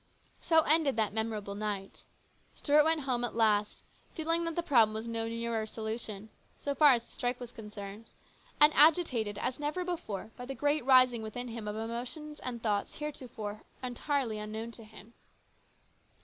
So 0.41 0.61
ended 0.61 0.95
that 0.95 1.13
memorable 1.13 1.53
night. 1.53 2.05
Stuart 2.55 2.83
went 2.85 3.01
home 3.01 3.23
at 3.23 3.35
last, 3.35 3.83
feeling 4.15 4.45
that 4.45 4.55
the 4.55 4.63
problem 4.63 4.95
was 4.95 5.05
no 5.05 5.27
nearer 5.27 5.67
solution, 5.67 6.29
so 6.57 6.73
far 6.73 6.93
as 6.93 7.03
the 7.03 7.11
strike 7.11 7.39
was 7.39 7.51
concerned, 7.51 8.11
and 8.59 8.73
agitated 8.73 9.37
as 9.37 9.59
never 9.59 9.85
before 9.85 10.31
by 10.35 10.45
the 10.47 10.55
great 10.55 10.83
rising 10.85 11.21
within 11.21 11.49
him 11.49 11.67
of 11.67 11.75
emotions 11.75 12.39
and 12.39 12.63
thoughts 12.63 12.95
heretofore 12.95 13.61
entirely 13.83 14.39
unknown 14.39 14.71
to 14.71 14.83
him. 14.85 15.13